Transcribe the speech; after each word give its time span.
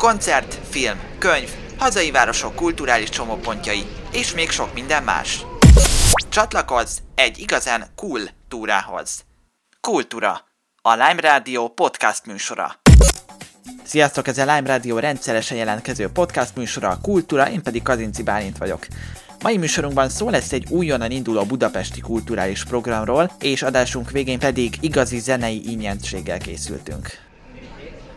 Koncert, 0.00 0.58
film, 0.68 0.98
könyv, 1.18 1.48
hazai 1.78 2.10
városok 2.10 2.54
kulturális 2.54 3.08
csomópontjai, 3.08 3.86
és 4.12 4.34
még 4.34 4.50
sok 4.50 4.74
minden 4.74 5.02
más. 5.02 5.46
Csatlakozz 6.28 6.98
egy 7.14 7.38
igazán 7.38 7.84
cool 7.94 8.20
túrához. 8.48 9.24
Kultúra, 9.80 10.40
a 10.82 10.90
Lime 10.92 11.20
Radio 11.20 11.68
podcast 11.68 12.26
műsora. 12.26 12.80
Sziasztok, 13.84 14.26
ez 14.26 14.38
a 14.38 14.54
Lime 14.54 14.68
Radio 14.68 14.98
rendszeresen 14.98 15.56
jelentkező 15.56 16.08
podcast 16.08 16.56
műsora, 16.56 16.88
a 16.88 17.00
Kultúra, 17.02 17.50
én 17.50 17.62
pedig 17.62 17.82
Kazinci 17.82 18.22
Bálint 18.22 18.58
vagyok. 18.58 18.86
Mai 19.42 19.56
műsorunkban 19.56 20.08
szó 20.08 20.30
lesz 20.30 20.52
egy 20.52 20.66
újonnan 20.68 21.10
induló 21.10 21.44
budapesti 21.44 22.00
kulturális 22.00 22.64
programról, 22.64 23.30
és 23.40 23.62
adásunk 23.62 24.10
végén 24.10 24.38
pedig 24.38 24.76
igazi 24.80 25.18
zenei 25.18 25.70
ingyenséggel 25.70 26.38
készültünk. 26.38 27.29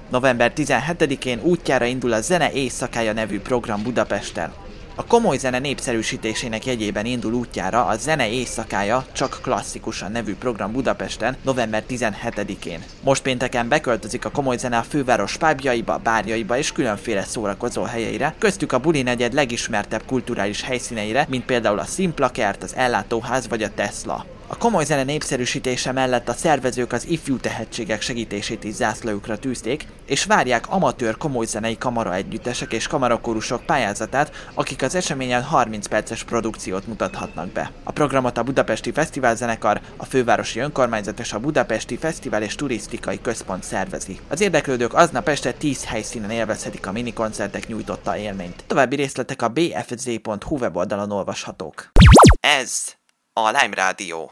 November 0.10 0.52
17-én 0.56 1.40
útjára 1.42 1.86
indul 1.86 2.14
a 2.14 2.22
Zene 2.22 2.52
Éjszakája 2.52 3.14
nevű 3.14 3.40
program 3.40 3.84
Budapesten. 3.84 4.54
A 4.96 5.06
komoly 5.06 5.38
zene 5.38 5.60
népszerűsítésének 5.60 6.66
jegyében 6.66 7.06
indul 7.06 7.34
útjára 7.34 7.86
a 7.86 7.96
Zene 7.96 8.30
Éjszakája 8.30 9.06
csak 9.12 9.40
klasszikusan 9.42 10.12
nevű 10.12 10.36
program 10.36 10.72
Budapesten 10.72 11.38
november 11.42 11.84
17-én. 11.90 12.84
Most 13.04 13.22
pénteken 13.22 13.68
beköltözik 13.68 14.26
a 14.26 14.32
komoly 14.32 14.58
zene 14.58 14.78
a 14.78 14.84
főváros 14.84 15.38
pábjaiba, 15.38 15.98
bárjaiba 16.04 16.58
és 16.58 16.72
különféle 16.72 17.24
szórakozó 17.24 17.84
helyeire, 17.84 18.36
köztük 18.38 18.72
a 18.72 18.80
Buli 18.80 19.02
negyed 19.02 19.34
legismertebb 19.34 20.04
kulturális 20.06 20.62
helyszíneire, 20.62 21.26
mint 21.30 21.46
például 21.46 21.80
a 21.80 21.86
Szimplakert, 21.86 22.64
az 22.64 22.76
Ellátóház 22.76 23.48
vagy 23.48 23.64
a 23.64 23.74
Tesla. 23.74 24.26
A 24.54 24.58
komoly 24.58 24.86
zene 24.86 25.04
népszerűsítése 25.04 25.92
mellett 25.92 26.30
a 26.30 26.34
szervezők 26.34 26.92
az 26.92 27.08
ifjú 27.08 27.38
tehetségek 27.38 28.02
segítését 28.02 28.64
is 28.64 28.74
zászlójukra 28.74 29.38
tűzték, 29.38 29.88
és 30.06 30.26
várják 30.26 30.70
amatőr 30.70 31.18
komoly 31.18 31.46
zenei 31.46 31.78
kamara 31.78 32.14
együttesek 32.14 32.74
és 32.74 32.88
kamarakorusok 32.88 33.66
pályázatát, 33.66 34.32
akik 34.54 34.82
az 34.82 34.96
eseményen 34.96 35.44
30 35.44 35.88
perces 35.88 36.24
produkciót 36.24 36.88
mutathatnak 36.88 37.48
be. 37.48 37.72
A 37.84 37.92
programot 37.92 38.38
a 38.38 38.44
Budapesti 38.44 38.92
Fesztiválzenekar, 38.92 39.82
a 39.98 40.06
Fővárosi 40.06 40.60
Önkormányzat 40.60 41.20
és 41.20 41.34
a 41.34 41.40
Budapesti 41.40 41.98
Fesztivál 41.98 42.44
és 42.44 42.56
Turisztikai 42.56 43.22
Központ 43.22 43.64
szervezi. 43.64 44.20
Az 44.28 44.42
érdeklődők 44.42 44.94
aznap 44.94 45.28
este 45.28 45.52
10 45.52 45.86
helyszínen 45.86 46.32
élvezhetik 46.32 46.88
a 46.88 46.92
minikoncertek 46.92 47.68
nyújtotta 47.68 48.18
élményt. 48.18 48.64
További 48.68 48.96
részletek 48.96 49.42
a 49.42 49.48
bfz.hu 49.48 50.58
weboldalon 50.58 51.12
olvashatók. 51.12 51.92
Ez 52.40 52.96
a 53.36 53.48
Lime 53.48 53.76
Rádió. 53.76 54.30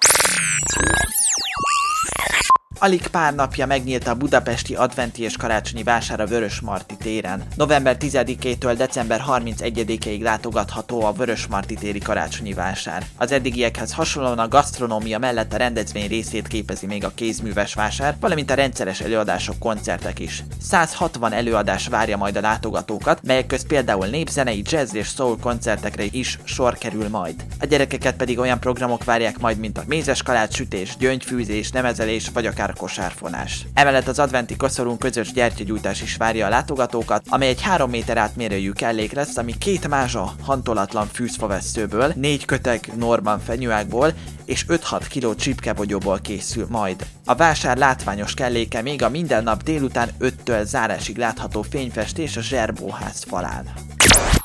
Alig 2.83 3.07
pár 3.07 3.35
napja 3.35 3.65
megnyílt 3.65 4.07
a 4.07 4.15
budapesti 4.15 4.75
adventi 4.75 5.23
és 5.23 5.37
karácsonyi 5.37 5.83
vásár 5.83 6.19
a 6.19 6.25
Vörös 6.25 6.59
Marti 6.59 6.95
téren. 6.95 7.43
November 7.55 7.97
10-től 7.99 8.73
december 8.77 9.23
31-ig 9.27 10.21
látogatható 10.21 11.03
a 11.03 11.11
Vörös 11.11 11.47
Marti 11.47 11.73
téri 11.73 11.99
karácsonyi 11.99 12.53
vásár. 12.53 13.05
Az 13.17 13.31
eddigiekhez 13.31 13.93
hasonlóan 13.93 14.39
a 14.39 14.47
gasztronómia 14.47 15.19
mellett 15.19 15.53
a 15.53 15.57
rendezvény 15.57 16.07
részét 16.07 16.47
képezi 16.47 16.85
még 16.85 17.03
a 17.03 17.11
kézműves 17.15 17.73
vásár, 17.73 18.15
valamint 18.19 18.51
a 18.51 18.53
rendszeres 18.53 19.01
előadások, 19.01 19.59
koncertek 19.59 20.19
is. 20.19 20.43
160 20.61 21.33
előadás 21.33 21.87
várja 21.87 22.17
majd 22.17 22.35
a 22.35 22.41
látogatókat, 22.41 23.19
melyek 23.23 23.47
közt 23.47 23.67
például 23.67 24.07
népzenei, 24.07 24.61
jazz 24.65 24.93
és 24.93 25.07
soul 25.07 25.37
koncertekre 25.39 26.03
is 26.11 26.39
sor 26.43 26.77
kerül 26.77 27.09
majd. 27.09 27.35
A 27.59 27.65
gyerekeket 27.65 28.15
pedig 28.15 28.39
olyan 28.39 28.59
programok 28.59 29.03
várják 29.03 29.39
majd, 29.39 29.57
mint 29.57 29.77
a 29.77 29.83
mézes 29.87 30.23
kalács 30.23 30.55
sütés, 30.55 30.95
gyöngyfűzés, 30.97 31.71
nemezelés 31.71 32.29
vagy 32.33 32.45
akár 32.45 32.69
akár 32.71 32.73
kosárfonás. 32.73 33.65
Emellett 33.73 34.07
az 34.07 34.19
adventi 34.19 34.55
koszorunk 34.55 34.99
közös 34.99 35.31
gyertyagyújtás 35.31 36.01
is 36.01 36.15
várja 36.15 36.45
a 36.45 36.49
látogatókat, 36.49 37.23
amely 37.29 37.47
egy 37.47 37.61
3 37.61 37.89
méter 37.89 38.17
átmérőjű 38.17 38.71
kellék 38.71 39.11
lesz, 39.11 39.37
ami 39.37 39.57
két 39.57 39.87
mázsa 39.87 40.33
hantolatlan 40.41 41.07
fűzfavesztőből, 41.07 42.13
négy 42.15 42.45
köteg 42.45 42.91
Norman 42.95 43.39
fenyőágból 43.39 44.13
és 44.45 44.65
5-6 44.67 45.01
kg 45.13 45.35
csipkebogyóból 45.35 46.19
készül 46.21 46.65
majd. 46.69 47.05
A 47.25 47.35
vásár 47.35 47.77
látványos 47.77 48.33
kelléke 48.33 48.81
még 48.81 49.03
a 49.03 49.09
minden 49.09 49.43
nap 49.43 49.63
délután 49.63 50.09
5-től 50.19 50.63
zárásig 50.63 51.17
látható 51.17 51.61
fényfestés 51.61 52.37
a 52.37 52.41
Zserbóház 52.41 53.23
falán. 53.27 53.69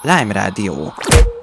Lime 0.02 0.32
Radio 0.32 0.92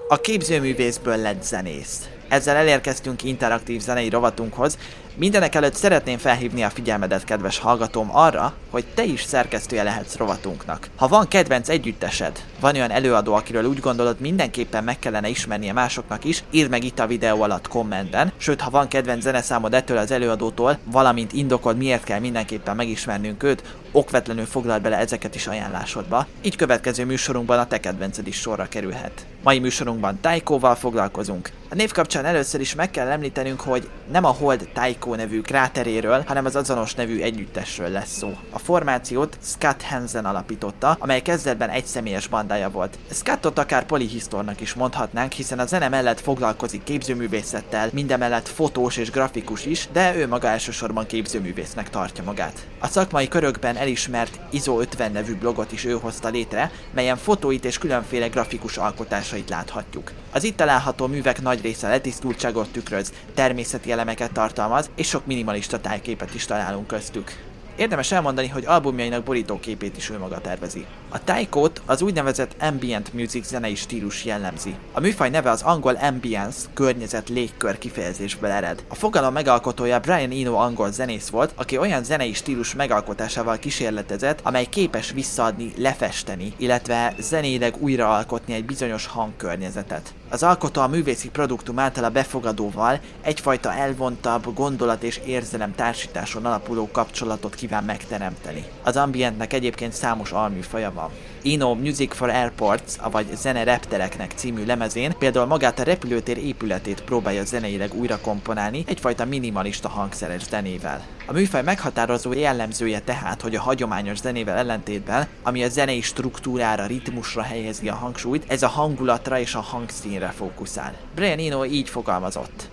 A 0.07 0.15
képzőművészből 0.21 1.17
lett 1.17 1.43
zenész. 1.43 2.07
Ezzel 2.27 2.55
elérkeztünk 2.55 3.23
interaktív 3.23 3.81
zenei 3.81 4.09
rovatunkhoz, 4.09 4.77
Mindenek 5.15 5.55
előtt 5.55 5.73
szeretném 5.73 6.17
felhívni 6.17 6.63
a 6.63 6.69
figyelmedet, 6.69 7.23
kedves 7.23 7.59
hallgatóm, 7.59 8.09
arra, 8.15 8.53
hogy 8.69 8.85
te 8.93 9.03
is 9.03 9.23
szerkesztője 9.23 9.83
lehetsz 9.83 10.15
rovatunknak. 10.15 10.89
Ha 10.95 11.07
van 11.07 11.27
kedvenc 11.27 11.69
együttesed, 11.69 12.43
van 12.59 12.75
olyan 12.75 12.91
előadó, 12.91 13.33
akiről 13.33 13.65
úgy 13.65 13.79
gondolod 13.79 14.19
mindenképpen 14.19 14.83
meg 14.83 14.99
kellene 14.99 15.27
ismernie 15.27 15.73
másoknak 15.73 16.23
is, 16.23 16.43
írd 16.51 16.69
meg 16.69 16.83
itt 16.83 16.99
a 16.99 17.07
videó 17.07 17.41
alatt 17.41 17.67
kommentben, 17.67 18.31
sőt 18.37 18.61
ha 18.61 18.69
van 18.69 18.87
kedvenc 18.87 19.23
zeneszámod 19.23 19.73
ettől 19.73 19.97
az 19.97 20.11
előadótól, 20.11 20.77
valamint 20.83 21.33
indokod 21.33 21.77
miért 21.77 22.03
kell 22.03 22.19
mindenképpen 22.19 22.75
megismernünk 22.75 23.43
őt, 23.43 23.63
okvetlenül 23.91 24.45
foglal 24.45 24.79
bele 24.79 24.97
ezeket 24.97 25.35
is 25.35 25.47
ajánlásodba, 25.47 26.27
így 26.41 26.55
következő 26.55 27.05
műsorunkban 27.05 27.59
a 27.59 27.67
te 27.67 27.79
kedvenced 27.79 28.27
is 28.27 28.39
sorra 28.39 28.65
kerülhet. 28.65 29.25
Mai 29.43 29.59
műsorunkban 29.59 30.19
Taikóval 30.21 30.75
foglalkozunk. 30.75 31.49
A 31.69 31.75
név 31.75 31.91
kapcsán 31.91 32.25
először 32.25 32.59
is 32.59 32.75
meg 32.75 32.91
kell 32.91 33.07
említenünk, 33.07 33.61
hogy 33.61 33.89
nem 34.11 34.25
a 34.25 34.29
Hold 34.29 34.69
Taiko 34.73 35.02
Psycho 35.03 35.15
nevű 35.15 35.41
kráteréről, 35.41 36.23
hanem 36.27 36.45
az 36.45 36.55
azonos 36.55 36.93
nevű 36.93 37.21
együttesről 37.21 37.89
lesz 37.89 38.17
szó. 38.17 38.37
A 38.49 38.59
formációt 38.59 39.37
Scott 39.41 39.81
Hansen 39.81 40.25
alapította, 40.25 40.95
amely 40.99 41.21
kezdetben 41.21 41.69
egy 41.69 41.85
személyes 41.85 42.27
bandája 42.27 42.69
volt. 42.69 42.97
Scottot 43.11 43.59
akár 43.59 43.85
polihisztornak 43.85 44.61
is 44.61 44.73
mondhatnánk, 44.73 45.31
hiszen 45.31 45.59
a 45.59 45.65
zene 45.65 45.89
mellett 45.89 46.19
foglalkozik 46.19 46.83
képzőművészettel, 46.83 47.89
mindemellett 47.93 48.47
fotós 48.47 48.97
és 48.97 49.11
grafikus 49.11 49.65
is, 49.65 49.87
de 49.91 50.15
ő 50.15 50.27
maga 50.27 50.47
elsősorban 50.47 51.05
képzőművésznek 51.05 51.89
tartja 51.89 52.23
magát. 52.23 52.67
A 52.79 52.87
szakmai 52.87 53.27
körökben 53.27 53.75
elismert 53.75 54.39
ISO 54.49 54.79
50 54.79 55.11
nevű 55.11 55.35
blogot 55.35 55.71
is 55.71 55.85
ő 55.85 55.91
hozta 55.91 56.29
létre, 56.29 56.71
melyen 56.93 57.17
fotóit 57.17 57.65
és 57.65 57.77
különféle 57.77 58.27
grafikus 58.27 58.77
alkotásait 58.77 59.49
láthatjuk. 59.49 60.11
Az 60.31 60.43
itt 60.43 60.57
található 60.57 61.07
művek 61.07 61.41
nagy 61.41 61.61
része 61.61 61.87
letisztultságot 61.87 62.71
tükröz, 62.71 63.13
természeti 63.33 63.91
elemeket 63.91 64.31
tartalmaz, 64.31 64.89
és 64.95 65.07
sok 65.07 65.25
minimalista 65.25 65.79
tájképet 65.79 66.33
is 66.33 66.45
találunk 66.45 66.87
köztük. 66.87 67.31
Érdemes 67.75 68.11
elmondani, 68.11 68.47
hogy 68.47 68.65
albumjainak 68.65 69.23
borítóképét 69.23 69.97
is 69.97 70.09
ő 70.09 70.17
maga 70.17 70.41
tervezi. 70.41 70.85
A 71.13 71.23
taiko 71.23 71.67
az 71.85 72.01
úgynevezett 72.01 72.55
ambient 72.59 73.13
music 73.13 73.47
zenei 73.47 73.75
stílus 73.75 74.25
jellemzi. 74.25 74.75
A 74.91 74.99
műfaj 74.99 75.29
neve 75.29 75.49
az 75.49 75.61
angol 75.61 75.95
ambience, 75.95 76.67
környezet 76.73 77.29
légkör 77.29 77.77
kifejezésből 77.77 78.49
ered. 78.49 78.83
A 78.87 78.95
fogalom 78.95 79.33
megalkotója 79.33 79.99
Brian 79.99 80.31
Eno 80.31 80.55
angol 80.55 80.91
zenész 80.91 81.29
volt, 81.29 81.53
aki 81.55 81.77
olyan 81.77 82.03
zenei 82.03 82.33
stílus 82.33 82.75
megalkotásával 82.75 83.57
kísérletezett, 83.57 84.39
amely 84.43 84.65
képes 84.65 85.11
visszaadni, 85.11 85.73
lefesteni, 85.77 86.53
illetve 86.57 87.13
zenéleg 87.19 87.75
újraalkotni 87.79 88.53
egy 88.53 88.65
bizonyos 88.65 89.05
hangkörnyezetet. 89.05 90.13
Az 90.29 90.43
alkotó 90.43 90.81
a 90.81 90.87
művészi 90.87 91.29
produktum 91.29 91.79
által 91.79 92.03
a 92.03 92.09
befogadóval 92.09 92.99
egyfajta 93.21 93.73
elvontabb 93.73 94.53
gondolat 94.53 95.03
és 95.03 95.19
érzelem 95.25 95.75
társításon 95.75 96.45
alapuló 96.45 96.89
kapcsolatot 96.91 97.55
kíván 97.55 97.83
megteremteni. 97.83 98.65
Az 98.83 98.97
ambientnek 98.97 99.53
egyébként 99.53 99.93
számos 99.93 100.31
alműfaja 100.31 100.91
van. 100.93 101.02
Ino 101.41 101.73
Music 101.73 102.15
for 102.15 102.29
Airports, 102.29 102.95
vagy 103.11 103.25
Zene 103.35 103.63
Reptereknek 103.63 104.31
című 104.35 104.65
lemezén 104.65 105.15
például 105.19 105.45
magát 105.45 105.79
a 105.79 105.83
repülőtér 105.83 106.37
épületét 106.37 107.03
próbálja 107.03 107.43
zeneileg 107.43 107.93
újra 107.93 108.19
komponálni 108.19 108.83
egyfajta 108.87 109.25
minimalista 109.25 109.89
hangszeres 109.89 110.43
zenével. 110.43 111.05
A 111.25 111.33
műfaj 111.33 111.63
meghatározó 111.63 112.33
jellemzője 112.33 112.99
tehát, 112.99 113.41
hogy 113.41 113.55
a 113.55 113.61
hagyományos 113.61 114.17
zenével 114.17 114.57
ellentétben, 114.57 115.27
ami 115.43 115.63
a 115.63 115.69
zenei 115.69 116.01
struktúrára, 116.01 116.85
ritmusra 116.85 117.41
helyezi 117.41 117.89
a 117.89 117.95
hangsúlyt, 117.95 118.45
ez 118.47 118.63
a 118.63 118.67
hangulatra 118.67 119.39
és 119.39 119.55
a 119.55 119.61
hangszínre 119.61 120.27
fókuszál. 120.27 120.95
Brian 121.15 121.39
Eno 121.39 121.65
így 121.65 121.89
fogalmazott. 121.89 122.69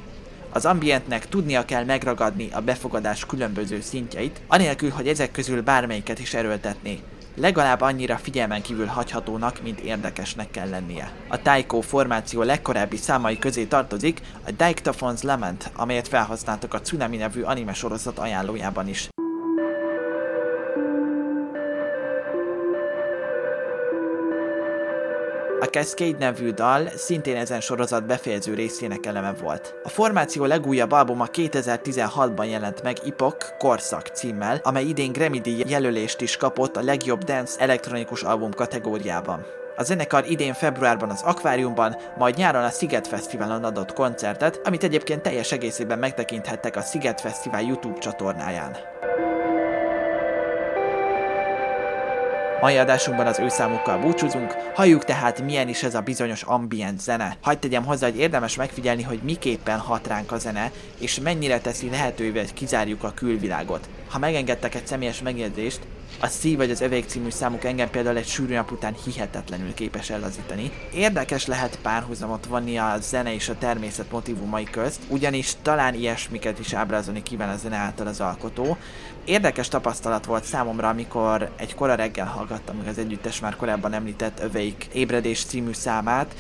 Az 0.53 0.65
ambientnek 0.67 1.29
tudnia 1.29 1.65
kell 1.65 1.85
megragadni 1.85 2.49
a 2.53 2.61
befogadás 2.61 3.27
különböző 3.27 3.81
szintjeit, 3.81 4.41
anélkül, 4.47 4.91
hogy 4.91 5.09
ezek 5.09 5.31
közül 5.31 5.63
bármelyiket 5.63 6.19
is 6.19 6.35
erőltetné. 6.35 7.01
Legalább 7.35 7.81
annyira 7.81 8.17
figyelmen 8.17 8.63
kívül 8.63 8.87
hagyhatónak, 8.87 9.63
mint 9.63 9.81
érdekesnek 9.81 10.51
kell 10.51 10.69
lennie. 10.69 11.13
A 11.29 11.43
Taiko 11.43 11.81
formáció 11.81 12.43
legkorábbi 12.43 12.97
számai 12.97 13.39
közé 13.39 13.65
tartozik 13.65 14.21
a 14.47 14.51
Dictaphone's 14.51 15.23
Lament, 15.23 15.71
amelyet 15.77 16.09
felhasználtak 16.09 16.75
a 16.75 16.81
Tsunami 16.81 17.17
nevű 17.17 17.43
anime 17.43 17.73
sorozat 17.73 18.19
ajánlójában 18.19 18.89
is. 18.89 19.09
Cascade 25.71 26.19
nevű 26.19 26.51
dal 26.51 26.89
szintén 26.97 27.37
ezen 27.37 27.61
sorozat 27.61 28.07
befejező 28.07 28.55
részének 28.55 29.07
eleme 29.07 29.33
volt. 29.33 29.75
A 29.83 29.89
formáció 29.89 30.45
legújabb 30.45 30.93
albuma 30.93 31.27
2016-ban 31.33 32.51
jelent 32.51 32.83
meg 32.83 32.97
Ipok 33.05 33.37
Korszak 33.59 34.07
címmel, 34.07 34.61
amely 34.63 34.85
idén 34.85 35.13
Grammy 35.13 35.41
jelölést 35.67 36.21
is 36.21 36.37
kapott 36.37 36.77
a 36.77 36.83
legjobb 36.83 37.25
dance 37.25 37.61
elektronikus 37.61 38.23
album 38.23 38.51
kategóriában. 38.51 39.47
A 39.77 39.83
zenekar 39.83 40.25
idén 40.29 40.55
februárban 40.55 41.11
az 41.11 41.23
Akváriumban, 41.23 41.97
majd 42.19 42.37
nyáron 42.37 42.65
a 42.65 42.71
Sziget 42.71 43.07
Fesztiválon 43.07 43.65
adott 43.65 43.93
koncertet, 43.93 44.61
amit 44.65 44.85
egyébként 44.85 45.23
teljes 45.23 45.53
egészében 45.53 45.99
megtekinthettek 45.99 46.77
a 46.77 46.81
Sziget 46.81 47.21
Fesztivál 47.21 47.63
YouTube 47.63 47.99
csatornáján. 47.99 48.77
Mai 52.61 52.77
adásunkban 52.77 53.27
az 53.27 53.39
ő 53.39 53.49
számukkal 53.49 53.99
búcsúzunk, 53.99 54.55
halljuk 54.75 55.05
tehát 55.05 55.43
milyen 55.43 55.69
is 55.69 55.83
ez 55.83 55.95
a 55.95 56.01
bizonyos 56.01 56.43
ambient 56.43 57.01
zene. 57.01 57.37
Hagy 57.43 57.59
tegyem 57.59 57.85
hozzá, 57.85 58.07
hogy 58.07 58.19
érdemes 58.19 58.57
megfigyelni, 58.57 59.03
hogy 59.03 59.21
miképpen 59.23 59.79
hat 59.79 60.07
ránk 60.07 60.33
a 60.33 60.39
zene, 60.39 60.71
és 60.99 61.21
mennyire 61.21 61.61
teszi 61.61 61.91
lehetővé, 61.91 62.39
hogy 62.39 62.53
kizárjuk 62.53 63.03
a 63.03 63.13
külvilágot. 63.15 63.89
Ha 64.11 64.19
megengedtek 64.19 64.75
egy 64.75 64.87
személyes 64.87 65.23
megjegyzést, 65.23 65.81
a 66.21 66.27
Szív 66.27 66.57
vagy 66.57 66.71
az 66.71 66.81
Övék 66.81 67.05
című 67.07 67.31
számuk 67.31 67.65
engem 67.65 67.91
például 67.91 68.17
egy 68.17 68.27
sűrű 68.27 68.55
nap 68.55 68.71
után 68.71 68.95
hihetetlenül 69.05 69.75
képes 69.75 70.11
ellazítani. 70.11 70.73
Érdekes 70.95 71.47
lehet 71.47 71.79
párhuzamot 71.83 72.47
vonni 72.47 72.79
a 72.79 72.97
zene 73.01 73.35
és 73.35 73.49
a 73.49 73.59
természet 73.59 74.11
motivumai 74.11 74.65
közt, 74.65 75.01
ugyanis 75.09 75.53
talán 75.63 75.95
ilyesmiket 75.95 76.59
is 76.59 76.73
ábrázolni 76.73 77.23
kíván 77.23 77.49
a 77.49 77.57
zene 77.57 77.77
által 77.77 78.07
az 78.07 78.21
alkotó. 78.21 78.77
Érdekes 79.25 79.69
tapasztalat 79.69 80.25
volt 80.25 80.45
számomra, 80.45 80.89
amikor 80.89 81.51
egy 81.57 81.75
kora 81.75 81.95
reggel 81.95 82.27
hallgattam 82.27 82.77
meg 82.77 82.87
az 82.87 82.99
együttes 82.99 83.41
már 83.41 83.57
korábban 83.57 83.93
említett 83.93 84.41
Övék 84.41 84.89
ébredés 84.93 85.45
című 85.45 85.73
számát, 85.73 86.35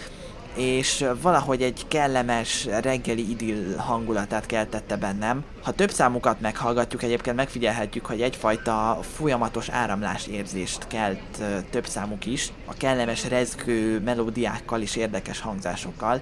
és 0.55 1.05
valahogy 1.21 1.63
egy 1.63 1.85
kellemes 1.89 2.65
reggeli 2.65 3.31
idill 3.31 3.77
hangulatát 3.77 4.47
keltette 4.47 4.97
bennem. 4.97 5.45
Ha 5.63 5.73
több 5.73 5.91
számukat 5.91 6.41
meghallgatjuk, 6.41 7.03
egyébként 7.03 7.37
megfigyelhetjük, 7.37 8.07
hogy 8.07 8.21
egyfajta 8.21 8.99
folyamatos 9.15 9.69
áramlás 9.69 10.27
érzést 10.27 10.87
kelt 10.87 11.43
több 11.71 11.87
számuk 11.87 12.27
is, 12.27 12.53
a 12.65 12.75
kellemes 12.75 13.29
rezgő 13.29 14.01
melódiákkal 14.01 14.81
és 14.81 14.97
érdekes 14.97 15.41
hangzásokkal. 15.41 16.21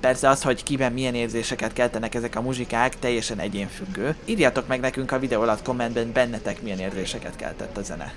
Persze 0.00 0.28
az, 0.28 0.42
hogy 0.42 0.62
kiben 0.62 0.92
milyen 0.92 1.14
érzéseket 1.14 1.72
keltenek 1.72 2.14
ezek 2.14 2.36
a 2.36 2.40
muzsikák, 2.40 2.98
teljesen 2.98 3.38
egyénfüggő. 3.38 4.16
Írjátok 4.24 4.66
meg 4.66 4.80
nekünk 4.80 5.12
a 5.12 5.18
videó 5.18 5.40
alatt 5.40 5.62
kommentben 5.62 6.12
bennetek 6.12 6.62
milyen 6.62 6.78
érzéseket 6.78 7.36
keltett 7.36 7.76
a 7.76 7.82
zene. 7.82 8.12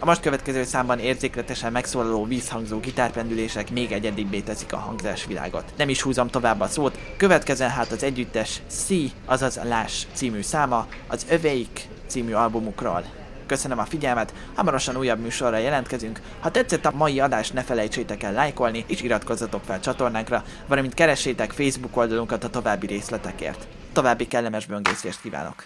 A 0.00 0.04
most 0.04 0.20
következő 0.20 0.64
számban 0.64 0.98
érzékletesen 0.98 1.72
megszólaló 1.72 2.24
vízhangzó 2.24 2.78
gitárpendülések 2.78 3.70
még 3.70 3.92
egyedibbé 3.92 4.40
teszik 4.40 4.72
a 4.72 4.76
hangzásvilágot. 4.76 5.72
Nem 5.76 5.88
is 5.88 6.02
húzom 6.02 6.28
tovább 6.28 6.60
a 6.60 6.66
szót, 6.66 6.98
következzen 7.16 7.70
hát 7.70 7.92
az 7.92 8.02
együttes 8.02 8.62
C, 8.68 8.86
azaz 9.24 9.60
Láss 9.64 10.04
című 10.12 10.42
száma, 10.42 10.86
az 11.06 11.26
Öveik 11.30 11.88
című 12.06 12.32
albumukról. 12.32 13.04
Köszönöm 13.46 13.78
a 13.78 13.84
figyelmet, 13.84 14.32
hamarosan 14.54 14.96
újabb 14.96 15.20
műsorra 15.20 15.56
jelentkezünk. 15.56 16.20
Ha 16.40 16.50
tetszett 16.50 16.86
a 16.86 16.92
mai 16.94 17.20
adás, 17.20 17.50
ne 17.50 17.62
felejtsétek 17.62 18.22
el 18.22 18.32
lájkolni, 18.32 18.84
és 18.86 19.02
iratkozzatok 19.02 19.62
fel 19.64 19.80
csatornánkra, 19.80 20.44
valamint 20.66 20.94
keressétek 20.94 21.52
Facebook 21.52 21.96
oldalunkat 21.96 22.44
a 22.44 22.50
további 22.50 22.86
részletekért. 22.86 23.66
További 23.92 24.26
kellemes 24.26 24.66
böngészést 24.66 25.20
kívánok! 25.20 25.64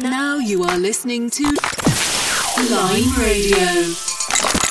Now 0.00 0.38
you 0.46 0.62
are 0.62 0.76
listening 0.76 1.28
to 1.30 1.67
Line 2.66 3.08
Radio. 3.16 3.94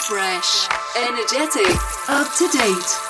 Fresh, 0.10 0.68
energetic, 0.98 1.74
up 2.10 2.28
to 2.36 2.48
date. 2.50 3.07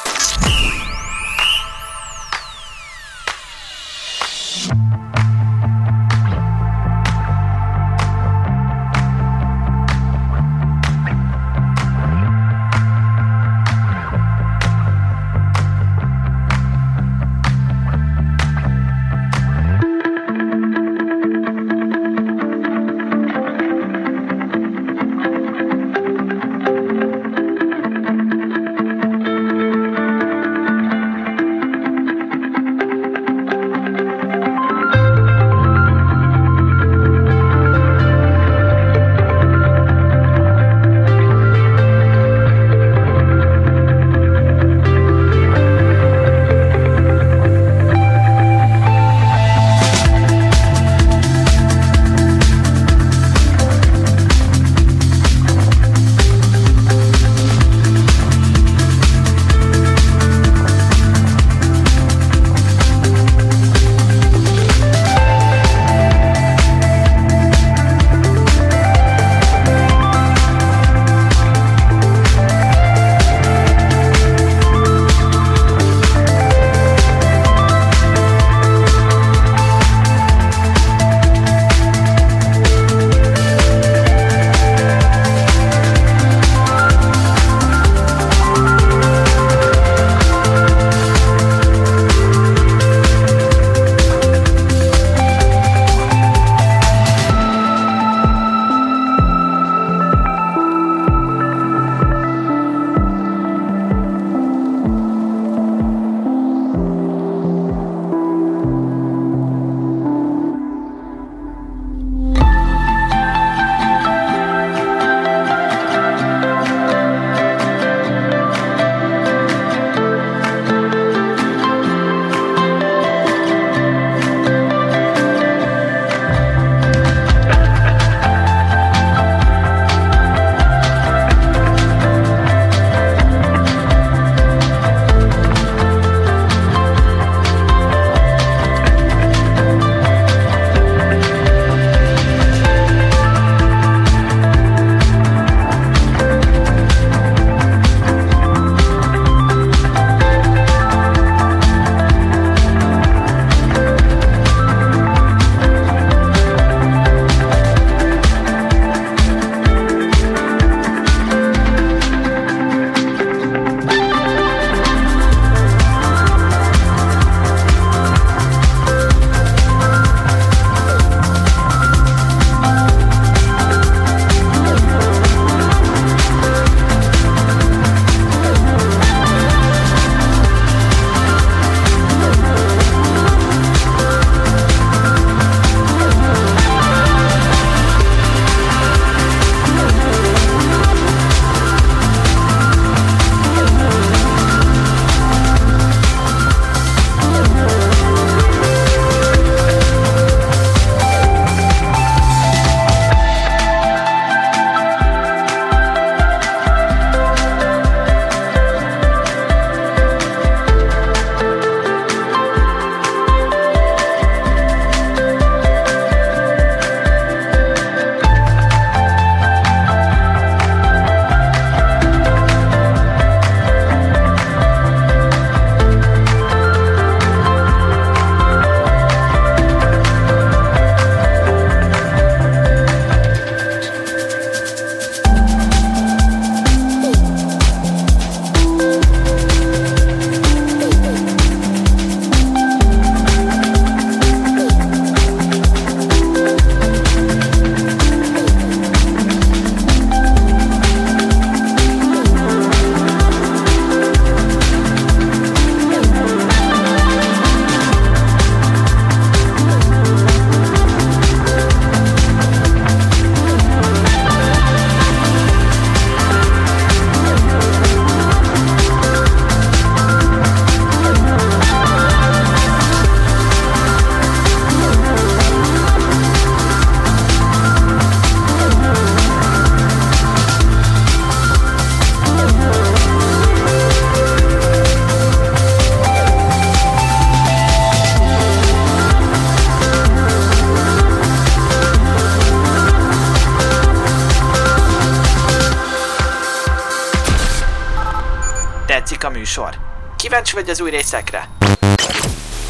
Tetszik 299.07 299.23
a 299.23 299.29
műsor? 299.29 299.77
Kíváncsi 300.15 300.53
vagy 300.53 300.69
az 300.69 300.81
új 300.81 300.89
részekre? 300.89 301.49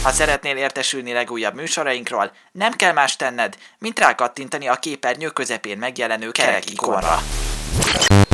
Ha 0.03 0.11
szeretnél 0.11 0.57
értesülni 0.57 1.13
legújabb 1.13 1.55
műsorainkról, 1.55 2.31
nem 2.51 2.71
kell 2.71 2.93
más 2.93 3.15
tenned, 3.15 3.57
mint 3.79 3.99
rákattintani 3.99 4.67
a 4.67 4.75
képernyő 4.75 5.29
közepén 5.29 5.77
megjelenő 5.77 6.31
kerek 6.31 6.69
ikonra. 6.71 7.19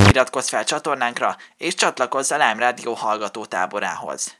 Iratkozz 0.09 0.49
fel 0.49 0.63
csatornánkra, 0.63 1.35
és 1.57 1.75
csatlakozz 1.75 2.31
a 2.31 2.37
Lime 2.37 2.59
Rádió 2.59 2.93
hallgató 2.93 3.45
táborához. 3.45 4.37